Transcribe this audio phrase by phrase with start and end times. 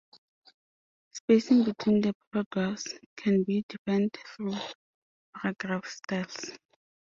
[1.11, 4.55] Spacing between the paragraphs can be defined through
[5.37, 6.57] paragraph styles.